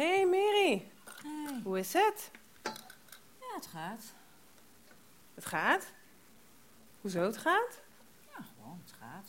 [0.00, 0.90] Hey Mary,
[1.22, 1.60] Hey.
[1.64, 2.30] hoe is het?
[3.40, 4.02] Ja, het gaat.
[5.34, 5.86] Het gaat?
[7.00, 7.80] Hoezo het gaat?
[8.30, 9.28] Ja, gewoon, het gaat.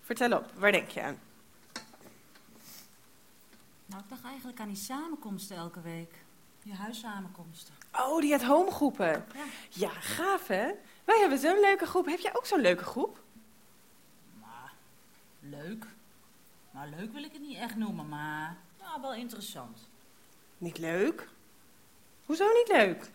[0.00, 1.18] Vertel op, waar denk je aan?
[3.86, 6.14] Nou, ik dacht eigenlijk aan die samenkomsten elke week.
[6.62, 7.74] Die huissamenkomsten.
[7.92, 9.24] Oh, die at-home groepen.
[9.34, 9.44] Ja.
[9.70, 10.72] Ja, gaaf hè?
[11.04, 12.06] Wij hebben zo'n leuke groep.
[12.06, 13.22] Heb jij ook zo'n leuke groep?
[14.40, 14.72] Maar,
[15.40, 15.86] leuk.
[16.74, 19.78] Nou, leuk wil ik het niet echt noemen, maar ja, wel interessant.
[20.58, 21.28] Niet leuk?
[22.26, 23.10] Hoezo niet leuk?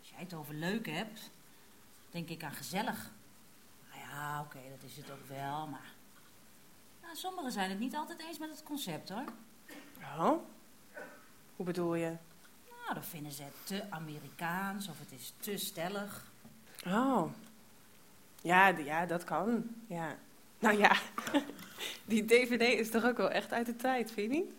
[0.00, 1.30] Als jij het over leuk hebt,
[2.10, 3.10] denk ik aan gezellig.
[3.90, 5.92] Nou ja, oké, dat is het ook wel, maar...
[7.02, 9.24] Nou, sommigen zijn het niet altijd eens met het concept, hoor.
[10.18, 10.38] Oh?
[11.56, 12.16] Hoe bedoel je?
[12.68, 16.24] Nou, dan vinden ze het te Amerikaans of het is te stellig.
[16.86, 17.32] Oh.
[18.42, 19.64] Ja, ja, dat kan.
[19.86, 20.16] Ja.
[20.58, 20.96] Nou ja,
[22.04, 24.52] die dvd is toch ook wel echt uit de tijd, vind je niet?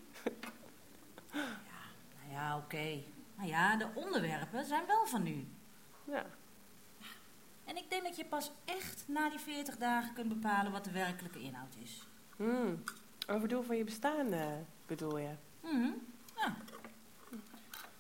[1.32, 3.04] Nou ja, oké.
[3.36, 5.48] Maar ja, de onderwerpen zijn wel van nu.
[6.04, 6.26] Ja.
[7.66, 10.92] En ik denk dat je pas echt na die 40 dagen kunt bepalen wat de
[10.92, 12.08] werkelijke inhoud is.
[12.36, 12.84] Hmm.
[13.28, 14.48] Over doel van je bestaan, eh,
[14.86, 15.32] bedoel je?
[15.60, 15.92] Mhm,
[16.36, 16.56] ja.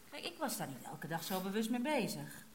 [0.09, 2.45] Kijk, ik was daar niet elke dag zo bewust mee bezig.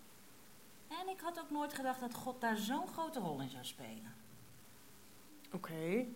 [0.88, 4.14] En ik had ook nooit gedacht dat God daar zo'n grote rol in zou spelen.
[5.52, 6.06] Oké.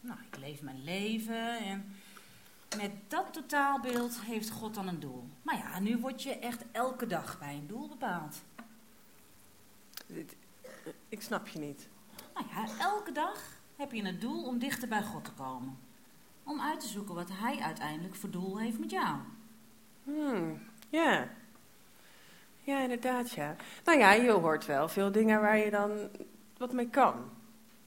[0.00, 1.96] Nou, ik leef mijn leven en
[2.76, 5.24] met dat totaalbeeld heeft God dan een doel.
[5.42, 8.42] Maar ja, nu word je echt elke dag bij een doel bepaald.
[11.08, 11.88] Ik snap je niet.
[12.34, 13.42] Nou ja, elke dag
[13.76, 15.78] heb je het doel om dichter bij God te komen.
[16.42, 19.16] Om uit te zoeken wat Hij uiteindelijk voor doel heeft met jou.
[20.04, 20.62] Hmm.
[20.88, 21.28] Ja.
[22.60, 23.56] Ja, inderdaad, ja.
[23.84, 26.08] Nou ja, je hoort wel veel dingen waar je dan
[26.56, 27.30] wat mee kan.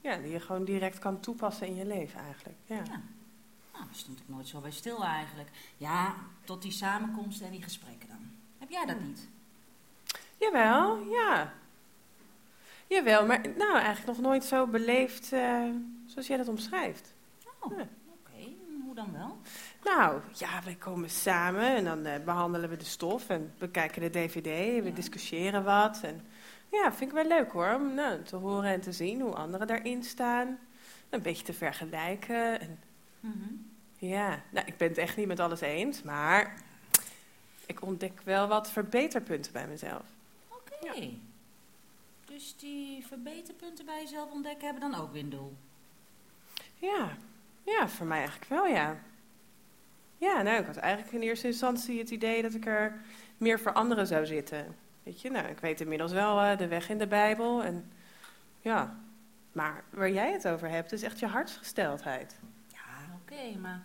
[0.02, 2.58] Ja, die je gewoon direct kan toepassen in je leven eigenlijk.
[2.66, 2.76] Ja.
[2.76, 2.82] Ja.
[3.72, 5.48] Nou, daar stond ik nooit zo bij stil eigenlijk.
[5.76, 6.14] Ja,
[6.44, 8.30] tot die samenkomsten en die gesprekken dan.
[8.58, 9.28] Heb jij dat niet?
[10.38, 11.52] Jawel, ja.
[12.86, 15.62] Jawel, maar nou eigenlijk nog nooit zo beleefd eh,
[16.06, 17.14] zoals jij dat omschrijft.
[17.58, 17.86] Oh, Ja.
[18.12, 18.48] oké.
[18.84, 19.38] Hoe dan wel?
[19.84, 24.10] Nou, ja, we komen samen en dan eh, behandelen we de stof en bekijken de
[24.10, 24.44] dvd.
[24.82, 24.90] We Ja.
[24.94, 26.00] discussiëren wat.
[26.02, 26.20] En
[26.72, 29.66] ja, vind ik wel leuk hoor, om nou, te horen en te zien hoe anderen
[29.66, 30.58] daarin staan.
[31.10, 32.60] Een beetje te vergelijken.
[32.60, 32.78] En,
[33.20, 33.48] Mhm.
[33.98, 36.62] ja, nou, ik ben het echt niet met alles eens, maar
[37.66, 40.02] ik ontdek wel wat verbeterpunten bij mezelf.
[40.48, 41.08] Oké.
[42.24, 45.56] Dus die verbeterpunten bij jezelf ontdekken hebben dan ook weer een doel.
[46.74, 47.16] Ja,
[47.64, 48.98] ja, voor mij eigenlijk wel, ja.
[50.18, 53.00] Ja, nou, ik had eigenlijk in eerste instantie het idee dat ik er
[53.36, 54.76] meer voor anderen zou zitten.
[55.02, 57.92] Weet je, nou, ik weet inmiddels wel eh, de weg in de Bijbel en
[58.60, 58.96] ja.
[59.52, 62.40] Maar waar jij het over hebt, is echt je hartsgesteldheid.
[62.66, 63.80] Ja, oké, maar...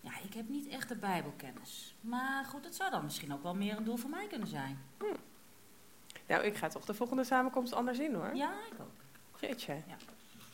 [0.00, 1.94] Ja, ik heb niet echt de bijbelkennis.
[2.00, 4.78] Maar goed, het zou dan misschien ook wel meer een doel voor mij kunnen zijn.
[6.26, 8.34] Nou, ik ga toch de volgende samenkomst anders in, hoor.
[8.34, 9.40] Ja, ik ook.
[9.40, 9.72] Jeetje.
[9.72, 9.96] Ja.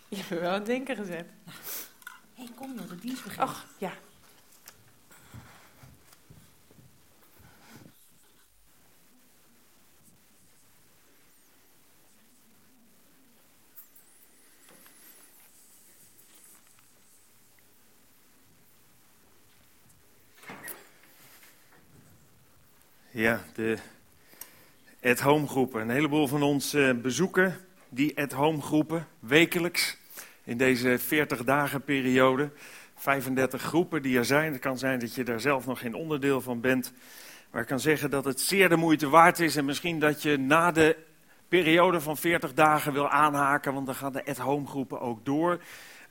[0.08, 1.30] Je hebt me wel aan het denken gezet.
[2.34, 3.48] Hé, hey, kom joh, de dienst begint.
[3.48, 3.92] Och, ja.
[23.12, 23.78] Ja, de
[25.02, 25.80] at-home groepen.
[25.80, 27.56] Een heleboel van ons bezoeken
[27.88, 29.96] die at-home groepen wekelijks
[30.44, 32.50] in deze 40 dagen periode.
[32.96, 34.52] 35 groepen die er zijn.
[34.52, 36.92] Het kan zijn dat je daar zelf nog geen onderdeel van bent.
[37.50, 39.56] Maar ik kan zeggen dat het zeer de moeite waard is.
[39.56, 40.96] En misschien dat je na de
[41.48, 45.60] periode van 40 dagen wil aanhaken, want dan gaan de at-home groepen ook door.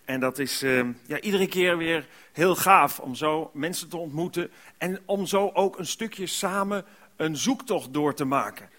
[0.10, 4.52] En dat is eh, ja, iedere keer weer heel gaaf om zo mensen te ontmoeten.
[4.78, 8.70] En om zo ook een stukje samen een zoektocht door te maken.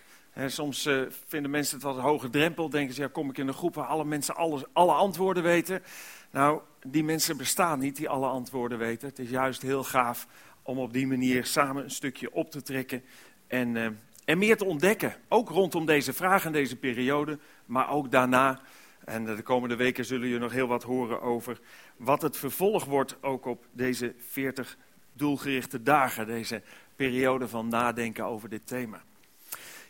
[0.47, 2.71] Soms eh, vinden mensen het wat een hoge drempel.
[2.71, 5.83] Denken ze, ja, kom ik in een groep waar alle mensen alles, alle antwoorden weten.
[6.31, 9.09] Nou, die mensen bestaan niet die alle antwoorden weten.
[9.09, 10.27] Het is juist heel gaaf
[10.63, 13.03] om op die manier samen een stukje op te trekken.
[13.47, 13.87] En, eh,
[14.25, 15.15] en meer te ontdekken.
[15.29, 17.39] Ook rondom deze vraag en deze periode.
[17.67, 18.61] Maar ook daarna.
[19.05, 21.61] En de komende weken zullen jullie nog heel wat horen over
[21.97, 24.77] wat het vervolg wordt ook op deze 40
[25.13, 26.27] doelgerichte dagen.
[26.27, 26.63] Deze
[26.97, 29.03] periode van nadenken over dit thema.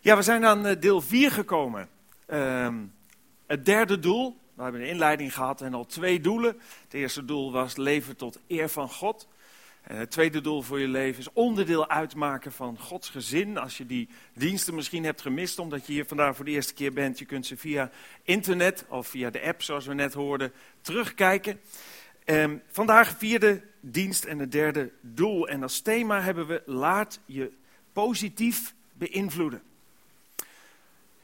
[0.00, 1.88] Ja, we zijn aan eh, deel 4 gekomen.
[2.26, 2.76] Ehm,
[3.46, 4.38] het derde doel.
[4.54, 6.60] We hebben een inleiding gehad en al twee doelen.
[6.84, 9.28] Het eerste doel was leven tot eer van God.
[9.82, 13.58] En het tweede doel voor je leven is onderdeel uitmaken van Gods gezin.
[13.58, 16.92] Als je die diensten misschien hebt gemist omdat je hier vandaag voor de eerste keer
[16.92, 17.90] bent, je kunt ze via
[18.22, 21.60] internet of via de app, zoals we net hoorden, terugkijken.
[22.24, 25.48] Ehm, vandaag vierde dienst en het derde doel.
[25.48, 27.52] En als thema hebben we laat je
[27.92, 29.62] positief beïnvloeden.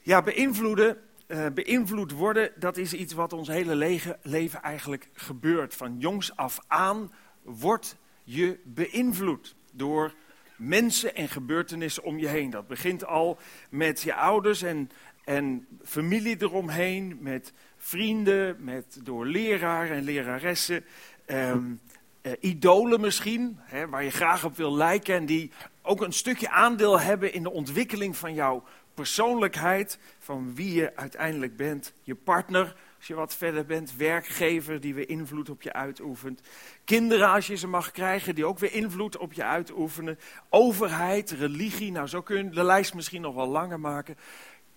[0.03, 3.75] Ja, beïnvloeden, uh, beïnvloed worden, dat is iets wat ons hele
[4.23, 5.75] leven eigenlijk gebeurt.
[5.75, 7.13] Van jongs af aan
[7.43, 10.15] wordt je beïnvloed door
[10.57, 12.51] mensen en gebeurtenissen om je heen.
[12.51, 13.39] Dat begint al
[13.71, 14.91] met je ouders en,
[15.25, 20.85] en familie eromheen, met vrienden, met, door leraren en leraressen.
[21.27, 21.81] Um,
[22.23, 25.51] uh, idolen misschien, hè, waar je graag op wil lijken en die
[25.83, 28.65] ook een stukje aandeel hebben in de ontwikkeling van jouw
[28.95, 31.95] persoonlijkheid, van wie je uiteindelijk bent.
[32.03, 32.77] Je partner,
[33.07, 36.41] als je wat verder bent, werkgever die weer invloed op je uitoefent.
[36.85, 40.19] Kinderen, als je ze mag krijgen, die ook weer invloed op je uitoefenen.
[40.49, 44.17] Overheid, religie, nou zo kun je de lijst misschien nog wel langer maken.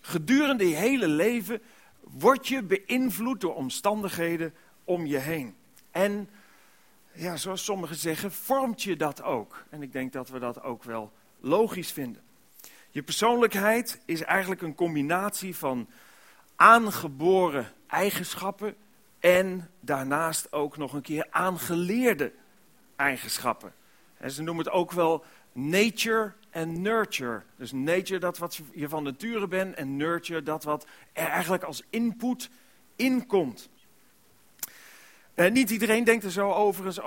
[0.02, 1.62] Gedurende je hele leven
[2.02, 4.54] word je beïnvloed door omstandigheden
[4.84, 5.56] om je heen.
[5.92, 6.30] En
[7.14, 9.64] ja, zoals sommigen zeggen, vormt je dat ook.
[9.70, 12.22] En ik denk dat we dat ook wel logisch vinden.
[12.90, 15.88] Je persoonlijkheid is eigenlijk een combinatie van
[16.59, 18.75] aangeboren eigenschappen
[19.19, 22.31] en daarnaast ook nog een keer aangeleerde
[22.95, 23.73] eigenschappen.
[24.17, 27.41] En ze noemen het ook wel nature en nurture.
[27.56, 31.83] Dus nature, dat wat je van nature bent, en nurture, dat wat er eigenlijk als
[31.89, 32.50] input
[32.95, 33.69] inkomt.
[35.39, 37.03] Uh, niet iedereen denkt er zo over,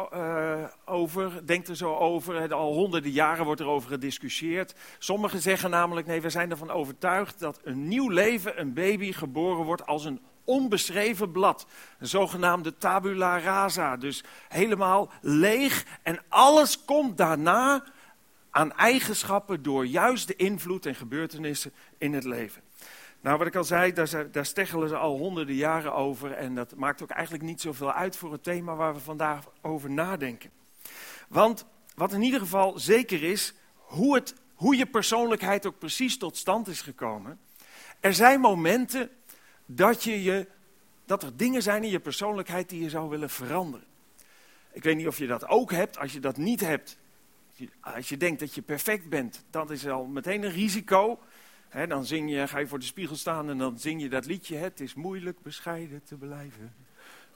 [0.85, 2.55] over, denkt er zo over.
[2.55, 4.75] Al honderden jaren wordt er over gediscussieerd.
[4.99, 9.65] Sommigen zeggen namelijk, nee, we zijn ervan overtuigd dat een nieuw leven, een baby, geboren
[9.65, 11.67] wordt als een onbeschreven blad.
[11.99, 13.97] Een zogenaamde tabula rasa.
[13.97, 15.85] Dus helemaal leeg.
[16.03, 17.85] En alles komt daarna
[18.51, 22.63] aan eigenschappen door juist de invloed en gebeurtenissen in het leven.
[23.23, 26.33] Nou, wat ik al zei, daar, daar steggelen ze al honderden jaren over.
[26.33, 29.91] En dat maakt ook eigenlijk niet zoveel uit voor het thema waar we vandaag over
[29.91, 30.51] nadenken.
[31.29, 36.37] Want wat in ieder geval zeker is, hoe, het, hoe je persoonlijkheid ook precies tot
[36.37, 37.41] stand is gekomen.
[38.01, 39.11] Er zijn momenten
[39.67, 40.47] dat, je je,
[41.05, 43.87] dat er dingen zijn in je persoonlijkheid die je zou willen veranderen.
[44.73, 45.99] Ik weet niet of je dat ook hebt.
[45.99, 46.99] Als je dat niet hebt,
[47.81, 51.21] als je denkt dat je perfect bent, dat is al meteen een risico
[51.89, 54.57] dan zing je, ga je voor de spiegel staan en dan zing je dat liedje.
[54.57, 56.75] Het is moeilijk bescheiden te blijven.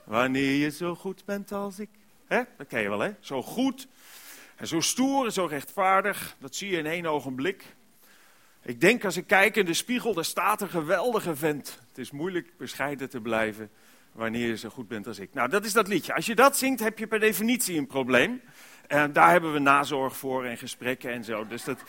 [0.05, 1.89] Wanneer je zo goed bent als ik.
[2.29, 3.11] Dat ken je wel, hè?
[3.21, 3.89] Zo goed
[4.57, 6.37] en zo stoer en zo rechtvaardig.
[6.39, 7.65] Dat zie je in één ogenblik.
[8.63, 11.79] Ik denk als ik kijk in de spiegel, daar staat een geweldige vent.
[11.89, 13.71] Het is moeilijk bescheiden te blijven
[14.13, 15.35] wanneer je zo goed bent als ik.
[15.35, 16.15] Nou, dat is dat liedje.
[16.15, 18.41] Als je dat zingt, heb je per definitie een probleem.
[18.87, 21.47] En daar hebben we nazorg voor en gesprekken en zo.
[21.47, 21.83] Dus dat...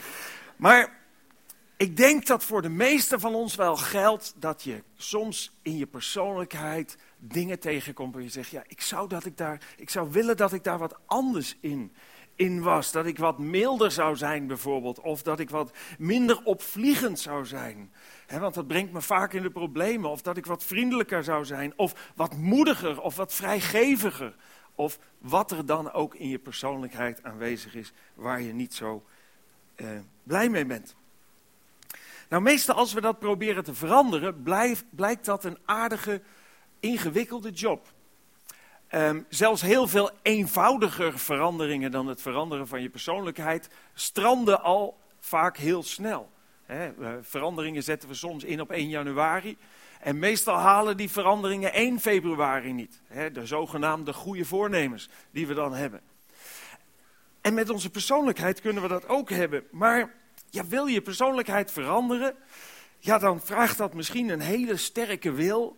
[0.56, 0.97] Maar
[1.78, 5.86] ik denk dat voor de meesten van ons wel geldt dat je soms in je
[5.86, 10.38] persoonlijkheid dingen tegenkomt waar je zegt, ja, ik zou, dat ik, daar, ik zou willen
[10.38, 11.92] dat ik daar wat anders in,
[12.36, 12.92] in was.
[12.92, 17.92] Dat ik wat milder zou zijn bijvoorbeeld, of dat ik wat minder opvliegend zou zijn.
[18.28, 20.10] want dat brengt me vaak in de problemen.
[20.10, 24.36] Of dat ik wat vriendelijker zou zijn, of wat moediger, of wat vrijgeviger.
[24.76, 29.04] Of wat er dan ook in je persoonlijkheid aanwezig is waar je niet zo
[29.76, 29.88] eh,
[30.24, 30.96] blij mee bent.
[32.30, 34.44] Nou, meestal als we dat proberen te veranderen,
[34.90, 36.22] blijkt dat een aardige,
[36.80, 37.88] ingewikkelde job.
[38.92, 45.58] Um, zelfs heel veel eenvoudiger veranderingen dan het veranderen van je persoonlijkheid stranden al vaak
[45.58, 46.30] heel snel.
[47.22, 49.58] veranderingen zetten we soms in op 1 januari.
[50.00, 53.02] En meestal halen die veranderingen 1 februari niet.
[53.34, 56.02] de zogenaamde goede voornemens die we dan hebben.
[57.42, 59.64] En met onze persoonlijkheid kunnen we dat ook hebben.
[59.72, 60.14] Maar
[60.50, 62.36] ja, wil je persoonlijkheid veranderen?
[63.00, 65.78] Ja, dan vraagt dat misschien een hele sterke wil.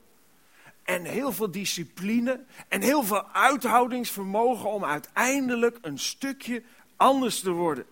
[0.83, 2.43] En heel veel discipline.
[2.67, 6.63] En heel veel uithoudingsvermogen om uiteindelijk een stukje
[6.95, 7.85] anders te worden.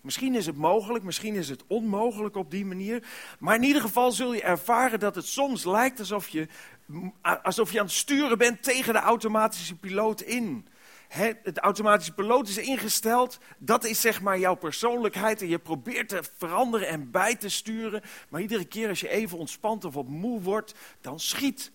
[0.00, 3.02] Misschien is het mogelijk, misschien is het onmogelijk op die manier.
[3.38, 6.48] Maar in ieder geval zul je ervaren dat het soms lijkt alsof je,
[7.42, 10.66] alsof je aan het sturen bent tegen de automatische piloot in
[11.14, 13.38] het automatische piloot is ingesteld.
[13.58, 15.40] Dat is zeg maar jouw persoonlijkheid.
[15.40, 18.02] En je probeert te veranderen en bij te sturen.
[18.28, 21.72] Maar iedere keer als je even ontspant of op moe wordt, dan schiet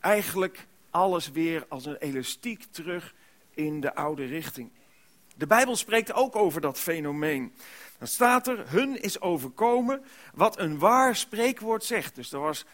[0.00, 3.14] eigenlijk alles weer als een elastiek terug
[3.54, 4.70] in de oude richting.
[5.36, 7.52] De Bijbel spreekt ook over dat fenomeen.
[7.98, 12.14] Dan staat er, hun is overkomen wat een waar spreekwoord zegt.
[12.14, 12.64] Dus er was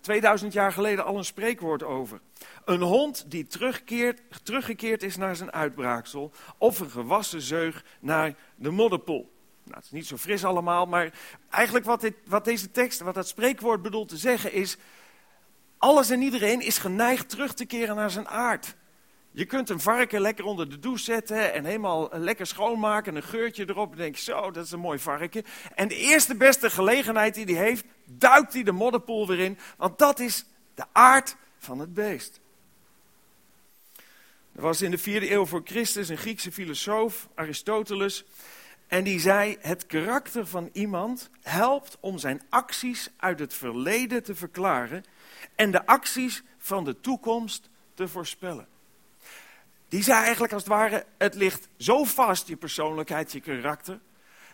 [0.00, 2.20] 2000 jaar geleden al een spreekwoord over.
[2.64, 8.70] Een hond die terugkeert, teruggekeerd is naar zijn uitbraaksel, of een gewassen zeug naar de
[8.70, 9.32] modderpoel.
[9.64, 11.12] Nou, het is niet zo fris allemaal, maar
[11.50, 14.76] eigenlijk wat, dit, wat deze tekst, wat dat spreekwoord bedoelt te zeggen is,
[15.78, 18.76] alles en iedereen is geneigd terug te keren naar zijn aard.
[19.36, 23.68] Je kunt een varken lekker onder de douche zetten en helemaal lekker schoonmaken, een geurtje
[23.68, 23.92] erop.
[23.92, 25.44] En denk zo, dat is een mooi varken.
[25.74, 29.58] En de eerste beste gelegenheid die hij heeft, duikt hij de modderpoel weer in.
[29.76, 32.40] Want dat is de aard van het beest.
[34.52, 38.24] Er was in de vierde eeuw voor Christus een Griekse filosoof, Aristoteles.
[38.86, 44.34] En die zei, het karakter van iemand helpt om zijn acties uit het verleden te
[44.34, 45.04] verklaren
[45.54, 48.73] en de acties van de toekomst te voorspellen.
[49.94, 54.00] Die zei eigenlijk als het ware, het ligt zo vast, je persoonlijkheid, je karakter,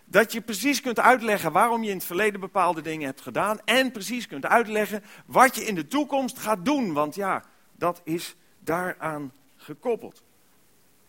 [0.04, 3.92] dat je precies kunt uitleggen waarom je in het verleden bepaalde dingen hebt gedaan en
[3.92, 7.44] precies kunt uitleggen wat je in de toekomst gaat doen, want ja,
[7.76, 10.22] dat is daaraan gekoppeld.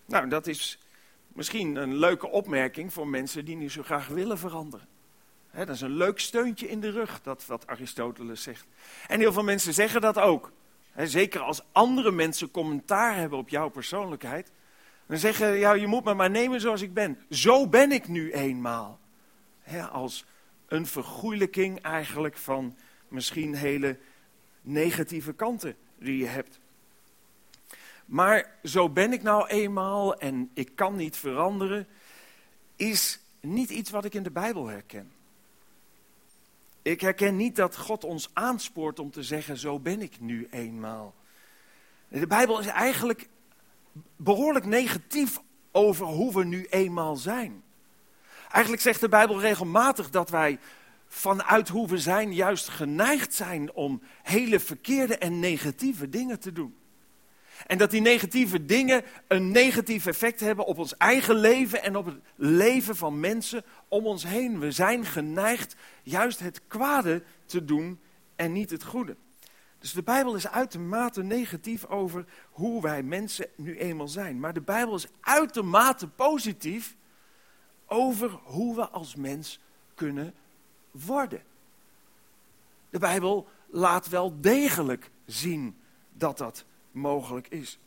[0.06, 0.80] Nou, dat is
[1.28, 4.88] misschien een leuke opmerking voor mensen die niet zo graag willen veranderen.
[5.52, 8.66] dat is een leuk steuntje in de rug, dat wat Aristoteles zegt.
[9.08, 10.52] En heel veel mensen zeggen dat ook
[10.96, 14.52] zeker als andere mensen commentaar hebben op jouw persoonlijkheid.
[15.06, 17.20] Dan zeggen ja, je moet me maar nemen zoals ik ben.
[17.30, 19.00] Zo ben ik nu eenmaal.
[19.92, 20.26] als
[20.68, 23.98] een vergoeilijking eigenlijk van misschien hele
[24.62, 26.60] negatieve kanten die je hebt.
[28.06, 31.88] Maar zo ben ik nou eenmaal en ik kan niet veranderen,
[32.76, 35.12] is niet iets wat ik in de Bijbel herken.
[36.82, 41.14] Ik herken niet dat God ons aanspoort om te zeggen, zo ben ik nu eenmaal.
[42.08, 43.30] De Bijbel is eigenlijk
[44.16, 45.40] behoorlijk negatief
[45.72, 47.64] over hoe we nu eenmaal zijn.
[48.52, 50.60] Eigenlijk zegt de Bijbel regelmatig dat wij
[51.08, 56.76] vanuit hoe we zijn juist geneigd zijn om hele verkeerde en negatieve dingen te doen.
[57.68, 62.06] En dat die negatieve dingen een negatief effect hebben op ons eigen leven en op
[62.06, 64.60] het leven van mensen om ons heen.
[64.60, 68.00] We zijn geneigd juist het kwade te doen
[68.36, 69.16] en niet het goede.
[69.80, 74.40] Dus de Bijbel is uitermate negatief over hoe wij mensen nu eenmaal zijn.
[74.40, 76.96] Maar de Bijbel is uitermate positief
[77.86, 79.60] over hoe we als mens
[79.96, 80.34] kunnen
[80.92, 81.44] worden.
[82.90, 85.78] De Bijbel laat wel degelijk zien
[86.14, 87.80] dat dat mogelijk is.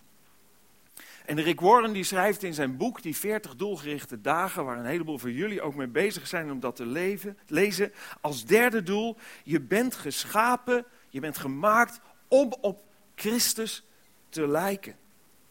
[1.25, 5.19] En Rick Warren die schrijft in zijn boek, die 40 doelgerichte dagen, waar een heleboel
[5.19, 9.61] van jullie ook mee bezig zijn om dat te leven, lezen, als derde doel, je
[9.61, 12.85] bent geschapen, je bent gemaakt om op
[13.15, 13.85] Christus
[14.29, 14.97] te lijken.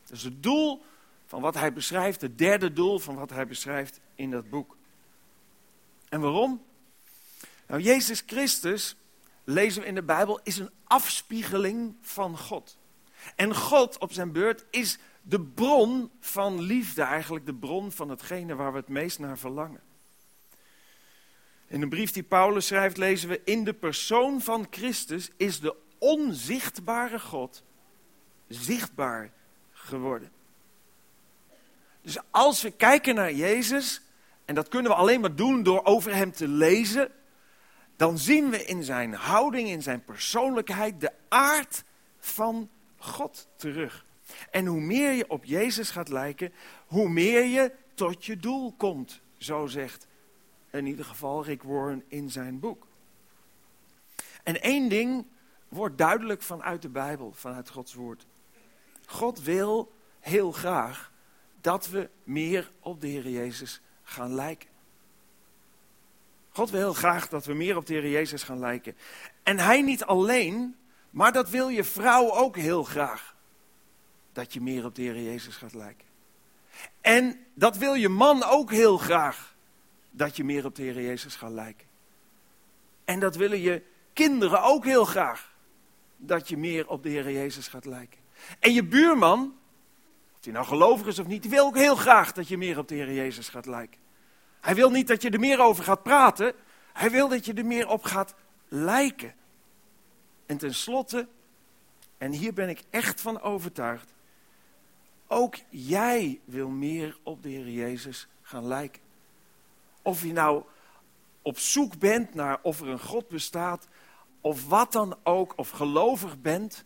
[0.05, 0.83] Dat is het doel
[1.25, 4.77] van wat hij beschrijft, het derde doel van wat hij beschrijft in dat boek.
[6.09, 6.63] En waarom?
[7.67, 8.95] Nou, Jezus Christus,
[9.43, 12.77] lezen we in de Bijbel, is een afspiegeling van God.
[13.35, 18.55] En God op zijn beurt is de bron van liefde, eigenlijk de bron van hetgene
[18.55, 19.81] waar we het meest naar verlangen.
[21.67, 25.75] In een brief die Paulus schrijft lezen we, in de persoon van Christus is de
[25.97, 27.63] onzichtbare God
[28.47, 29.31] zichtbaar
[29.71, 30.31] geworden.
[32.01, 34.01] Dus als we kijken naar Jezus,
[34.45, 37.11] en dat kunnen we alleen maar doen door over Hem te lezen,
[37.95, 41.83] dan zien we in zijn houding, in zijn persoonlijkheid, de aard
[42.19, 42.69] van
[43.03, 44.05] God terug.
[44.51, 46.53] En hoe meer je op Jezus gaat lijken,
[46.85, 49.21] hoe meer je tot je doel komt.
[49.37, 50.07] Zo zegt
[50.71, 52.87] in ieder geval Rick Warren in zijn boek.
[54.43, 55.25] En één ding
[55.67, 58.25] wordt duidelijk vanuit de Bijbel, vanuit Gods woord.
[59.05, 61.11] God wil heel graag
[61.61, 64.69] dat we meer op de Heer Jezus gaan lijken.
[66.49, 68.95] God wil heel graag dat we meer op de Heer Jezus gaan lijken.
[69.43, 70.75] En hij niet alleen,
[71.13, 73.35] maar dat wil je vrouw ook heel graag.
[74.31, 76.07] Dat je meer op de Heer Jezus gaat lijken.
[77.01, 79.55] En dat wil je man ook heel graag.
[80.11, 81.87] Dat je meer op de Heer Jezus gaat lijken.
[83.05, 85.53] En dat willen je kinderen ook heel graag.
[86.17, 88.19] Dat je meer op de Heer Jezus gaat lijken.
[88.59, 89.55] En je buurman,
[90.35, 92.77] of hij nou gelovig is of niet, die wil ook heel graag dat je meer
[92.77, 93.99] op de Heer Jezus gaat lijken.
[94.61, 96.53] Hij wil niet dat je er meer over gaat praten.
[96.93, 98.33] Hij wil dat je er meer op gaat
[98.67, 99.41] lijken.
[100.53, 101.27] En tenslotte,
[102.17, 104.13] en hier ben ik echt van overtuigd,
[105.27, 109.01] ook jij wil meer op de Heer Jezus gaan lijken.
[110.01, 110.63] Of je nou
[111.41, 113.87] op zoek bent naar of er een God bestaat,
[114.41, 116.83] of wat dan ook, of gelovig bent,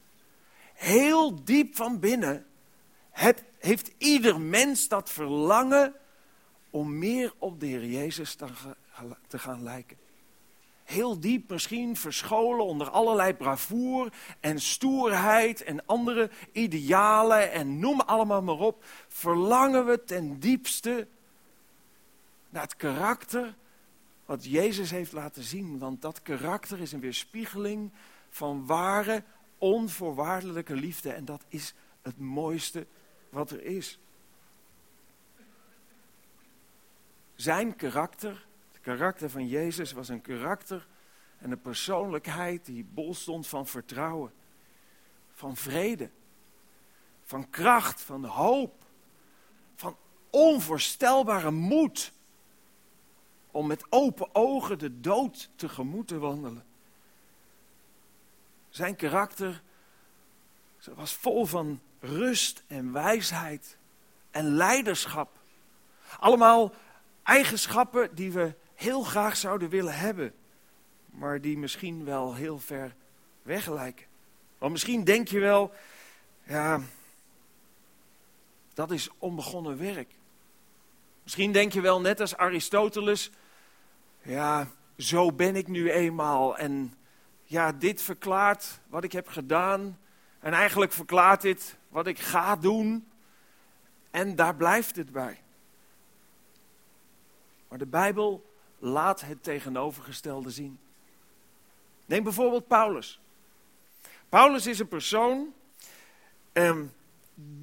[0.74, 2.45] heel diep van binnen
[3.57, 5.93] heeft ieder mens dat verlangen
[6.69, 8.36] om meer op de Heer Jezus
[9.27, 9.97] te gaan lijken.
[10.88, 18.41] Heel diep misschien verscholen onder allerlei bravoer en stoerheid en andere idealen en noem allemaal
[18.41, 21.08] maar op, verlangen we ten diepste
[22.50, 23.56] naar het karakter
[24.25, 25.79] wat Jezus heeft laten zien.
[25.79, 27.91] Want dat karakter is een weerspiegeling
[28.29, 29.24] van ware,
[29.58, 31.12] onvoorwaardelijke liefde.
[31.12, 32.88] En dat is het mooiste
[33.29, 34.00] wat er is.
[37.36, 38.47] Zijn karakter,
[38.88, 40.88] karakter van Jezus, was een karakter
[41.38, 44.34] en een persoonlijkheid die bol stond van vertrouwen,
[45.32, 46.10] van vrede,
[47.24, 48.86] van kracht, van hoop,
[49.75, 49.98] van
[50.29, 52.12] onvoorstelbare moed
[53.51, 56.65] om met open ogen de dood tegemoet te wandelen.
[58.70, 59.62] Zijn karakter
[60.96, 63.77] was vol van rust en wijsheid
[64.32, 65.39] en leiderschap.
[66.20, 66.74] Allemaal
[67.24, 70.34] eigenschappen die we heel graag zouden willen hebben,
[71.05, 72.96] maar die misschien wel heel ver
[73.41, 74.05] weg lijken.
[74.57, 75.74] Want misschien denk je wel,
[76.43, 76.81] ja,
[78.74, 80.13] dat is onbegonnen werk.
[81.24, 83.31] Misschien denk je wel, net als Aristoteles,
[84.22, 84.67] ja,
[84.98, 86.57] zo ben ik nu eenmaal.
[86.57, 86.98] En
[87.43, 90.00] ja, dit verklaart wat ik heb gedaan.
[90.39, 93.07] En eigenlijk verklaart dit wat ik ga doen.
[94.12, 95.41] En daar blijft het bij.
[97.67, 98.47] Maar de Bijbel
[98.79, 100.79] laat het tegenovergestelde zien.
[102.05, 103.19] Neem bijvoorbeeld Paulus.
[104.29, 105.53] Paulus is een persoon
[106.53, 106.77] eh,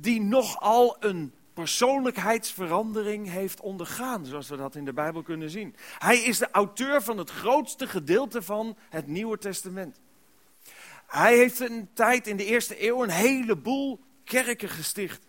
[0.01, 5.77] die nogal een persoonlijkheidsverandering heeft ondergaan, zoals we dat in de Bijbel kunnen zien.
[5.99, 10.01] Hij is de auteur van het grootste gedeelte van het Nieuwe Testament.
[11.07, 15.24] Hij heeft een tijd in de eerste eeuw een heleboel kerken gesticht.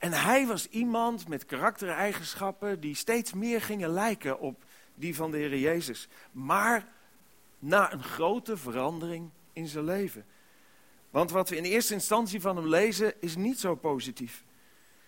[0.00, 4.64] En hij was iemand met karaktereigenschappen die steeds meer gingen lijken op
[4.94, 6.08] die van de Heer Jezus.
[6.32, 6.86] Maar
[7.58, 10.24] na een grote verandering in zijn leven.
[11.10, 14.44] Want wat we in eerste instantie van hem lezen is niet zo positief.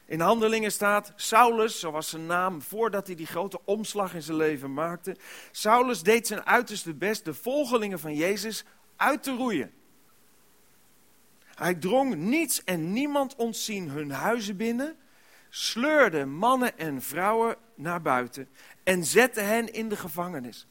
[0.07, 4.37] In Handelingen staat, Saulus, zo was zijn naam voordat hij die grote omslag in zijn
[4.37, 5.17] leven maakte.
[5.51, 8.65] Saulus deed zijn uiterste best de volgelingen van Jezus
[8.97, 9.73] uit te roeien.
[11.55, 14.97] Hij drong niets en niemand ontzien hun huizen binnen,
[15.49, 18.49] sleurde mannen en vrouwen naar buiten
[18.83, 20.67] en zette hen in de gevangenis.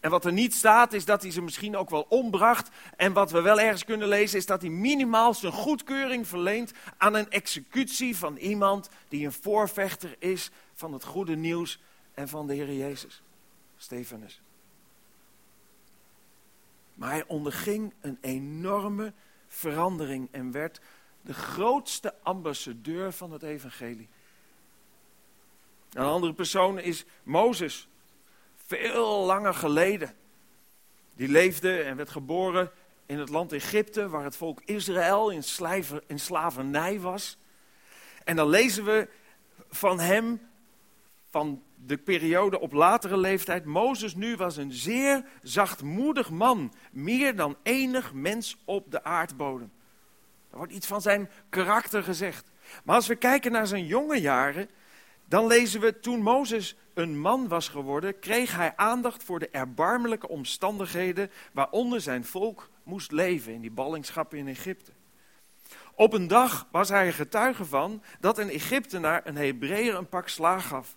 [0.00, 2.68] En wat er niet staat, is dat hij ze misschien ook wel ombracht.
[2.96, 7.14] En wat we wel ergens kunnen lezen, is dat hij minimaal zijn goedkeuring verleent aan
[7.14, 11.80] een executie van iemand die een voorvechter is van het goede nieuws
[12.14, 13.22] en van de Heer Jezus.
[13.76, 14.40] Stefanus.
[16.94, 19.12] Maar hij onderging een enorme
[19.50, 20.80] verandering en werd
[21.22, 24.08] de grootste ambassadeur van het evangelie.
[25.92, 27.88] Een andere persoon is Mozes
[28.66, 30.14] veel langer geleden.
[31.14, 32.70] Die leefde en werd geboren
[33.06, 35.44] in het land Egypte, waar het volk Israël in,
[36.06, 37.38] in slavernij was.
[38.24, 39.08] En dan lezen we
[39.70, 40.50] van hem,
[41.30, 43.64] van de periode op latere leeftijd.
[43.64, 49.72] Mozes nu was een zeer zachtmoedig man, meer dan enig mens op de aardbodem.
[50.50, 52.50] Er wordt iets van zijn karakter gezegd.
[52.84, 54.68] Maar als we kijken naar zijn jonge jaren,
[55.24, 60.28] dan lezen we toen Mozes een man was geworden, kreeg hij aandacht voor de erbarmelijke
[60.28, 64.92] omstandigheden waaronder zijn volk moest leven in die ballingschappen in Egypte.
[65.94, 70.66] Op een dag was hij getuige van dat een Egyptenaar een Hebreeër een pak slaag
[70.66, 70.96] gaf.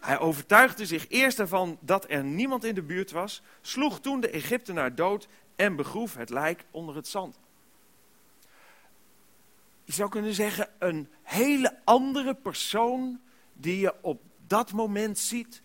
[0.00, 4.30] Hij overtuigde zich eerst ervan dat er niemand in de buurt was, sloeg toen de
[4.30, 7.38] Egyptenaar dood en begroef het lijk onder het zand.
[9.84, 13.20] Je zou kunnen zeggen, een hele andere persoon
[13.52, 15.62] die je op dat moment ziet.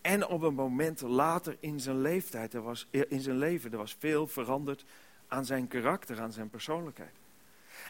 [0.00, 3.96] En op een moment later in zijn leeftijd, er was, in zijn leven, er was
[3.98, 4.84] veel veranderd
[5.28, 7.14] aan zijn karakter, aan zijn persoonlijkheid.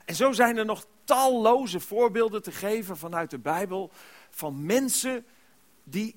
[0.04, 3.90] En zo zijn er nog talloze voorbeelden te geven vanuit de Bijbel
[4.30, 5.24] van mensen
[5.84, 6.16] die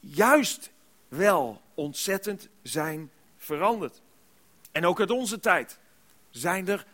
[0.00, 0.72] juist
[1.08, 4.02] wel ontzettend zijn veranderd.
[4.72, 5.78] En ook uit onze tijd
[6.30, 6.86] zijn er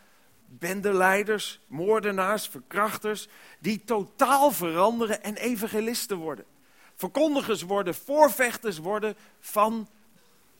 [0.46, 6.44] bendeleiders, moordenaars, verkrachters, die totaal veranderen en evangelisten worden.
[6.94, 9.88] Verkondigers worden, voorvechters worden van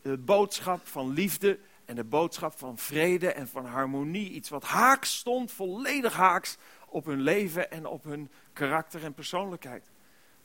[0.01, 4.29] de boodschap van liefde en de boodschap van vrede en van harmonie.
[4.29, 9.90] Iets wat haaks stond, volledig haaks op hun leven en op hun karakter en persoonlijkheid.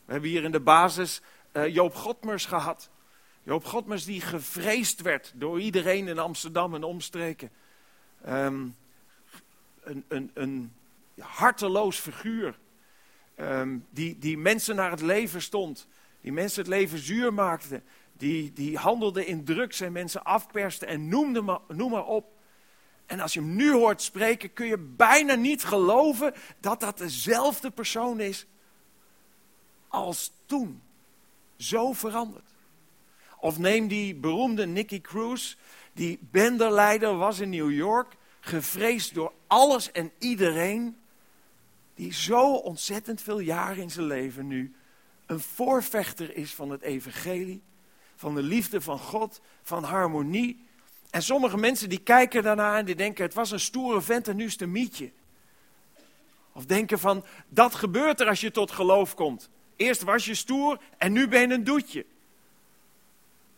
[0.07, 1.21] We hebben hier in de basis
[1.53, 2.91] uh, Joop Godmers gehad.
[3.43, 7.51] Joop Godmers die gevreesd werd door iedereen in Amsterdam en omstreken.
[8.29, 8.77] Um,
[9.83, 10.73] een, een, een
[11.19, 12.59] harteloos figuur.
[13.41, 15.89] Um, die, die mensen naar het leven stond.
[16.21, 17.83] Die mensen het leven zuur maakte.
[18.13, 22.35] die, die handelde in drugs en mensen afperste en noemde noem maar op.
[23.07, 27.71] En als je hem nu hoort spreken, kun je bijna niet geloven dat dat dezelfde
[27.71, 28.47] persoon is
[29.89, 30.83] als toen.
[31.57, 32.55] Zo veranderd.
[33.41, 35.57] Of neem die beroemde Nicky Cruz,
[35.93, 40.97] die benderleider was in New York, gevreesd door alles en iedereen,
[41.95, 44.75] die zo ontzettend veel jaren in zijn leven nu
[45.27, 47.63] een voorvechter is van het evangelie,
[48.17, 50.65] van de liefde van God, van harmonie.
[51.11, 54.37] En sommige mensen die kijken daarna en die denken, het was een stoere vent en
[54.37, 55.13] nu is het een mietje.
[56.53, 59.51] Of denken van, dat gebeurt er als je tot geloof komt.
[59.77, 62.07] Eerst was je stoer en nu ben je een doetje.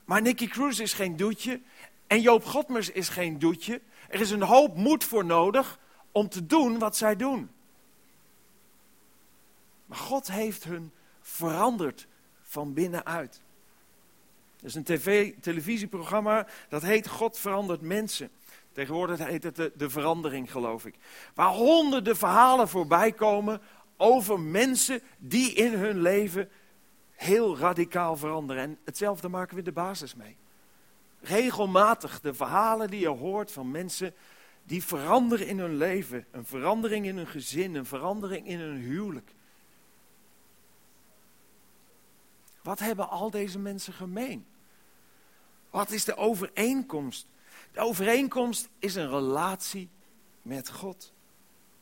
[0.04, 1.61] Maar Nicky Cruz is geen doetje
[2.07, 3.81] en Joop Godmers is geen doetje.
[4.09, 5.78] Er is een hoop moed voor nodig
[6.12, 7.50] om te doen wat zij doen.
[9.87, 12.07] Maar God heeft hun veranderd
[12.42, 13.40] van binnenuit.
[14.61, 18.31] Er is een tv, televisieprogramma dat heet God verandert mensen.
[18.72, 20.94] Tegenwoordig heet het de, de verandering, geloof ik.
[21.35, 23.61] Waar honderden verhalen voorbij komen
[23.98, 26.50] over mensen die in hun leven
[27.11, 28.62] heel radicaal veranderen.
[28.62, 30.37] En hetzelfde maken we de basis mee.
[31.20, 34.14] Regelmatig de verhalen die je hoort van mensen
[34.64, 36.26] die veranderen in hun leven.
[36.30, 39.34] Een verandering in hun gezin, een verandering in hun huwelijk.
[42.62, 44.46] Wat hebben al deze mensen gemeen?
[45.70, 47.26] Wat is de overeenkomst?
[47.72, 49.88] De overeenkomst is een relatie
[50.42, 51.12] met God.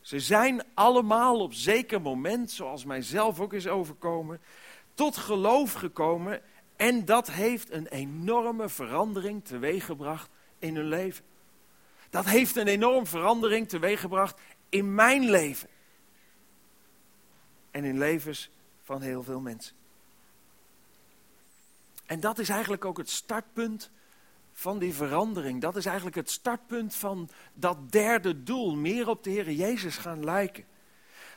[0.06, 4.40] Ze zijn allemaal op zeker moment, zoals mijzelf ook is overkomen,
[4.94, 6.42] tot geloof gekomen
[6.76, 11.24] en dat heeft een enorme verandering teweeggebracht in hun leven.
[12.10, 15.68] Dat heeft een enorme verandering teweeggebracht in mijn leven.
[17.70, 18.50] En in levens
[18.82, 19.76] van heel veel mensen.
[22.04, 23.90] En dat is eigenlijk ook het startpunt
[24.58, 25.60] van die verandering.
[25.60, 30.24] Dat is eigenlijk het startpunt van dat derde doel, meer op de Heer Jezus gaan
[30.24, 30.64] lijken.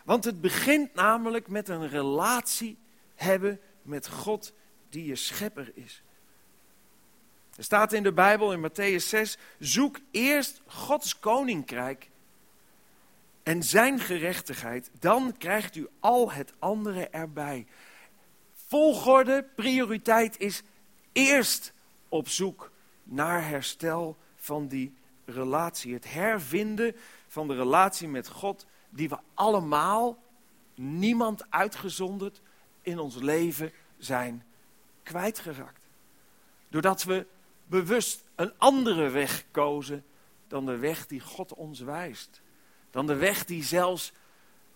[0.03, 2.77] Want het begint namelijk met een relatie
[3.15, 4.53] hebben met God
[4.89, 6.03] die je schepper is.
[7.55, 12.09] Er staat in de Bijbel in Matthäus 6, zoek eerst Gods koninkrijk
[13.43, 17.67] en zijn gerechtigheid, dan krijgt u al het andere erbij.
[18.67, 20.63] Volgorde, prioriteit is
[21.11, 21.73] eerst
[22.09, 22.71] op zoek
[23.09, 24.93] naar herstel van die
[25.25, 25.93] relatie.
[25.93, 26.95] Het hervinden
[27.27, 30.17] van de relatie met God, die we allemaal,
[30.75, 32.41] niemand uitgezonderd,
[32.81, 34.43] in ons leven zijn
[35.03, 35.89] kwijtgeraakt.
[36.69, 37.27] Doordat we
[37.65, 40.03] bewust een andere weg kozen
[40.47, 42.41] dan de weg die God ons wijst.
[42.91, 44.11] Dan de weg die zelfs,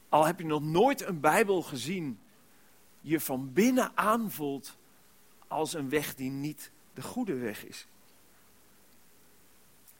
[0.09, 2.19] al heb je nog nooit een Bijbel gezien,
[3.01, 4.77] je van binnen aanvoelt
[5.47, 7.87] als een weg die niet de goede weg is.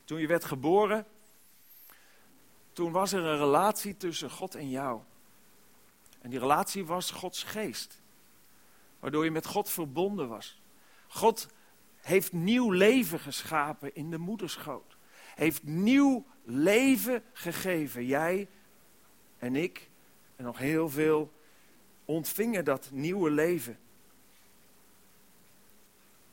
[0.03, 1.05] Toen je werd geboren,
[2.73, 5.01] toen was er een relatie tussen God en jou.
[6.21, 8.01] En die relatie was Gods geest.
[8.99, 10.61] Waardoor je met God verbonden was.
[11.07, 11.47] God
[12.01, 14.97] heeft nieuw leven geschapen in de moederschoot.
[15.35, 18.05] Heeft nieuw leven gegeven.
[18.05, 18.47] Jij
[19.37, 19.89] en ik
[20.35, 21.31] en nog heel veel
[22.05, 23.77] ontvingen dat nieuwe leven.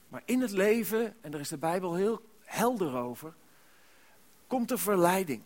[0.09, 3.35] Maar in het leven, en daar is de Bijbel heel helder over,
[4.51, 5.43] komt er verleiding.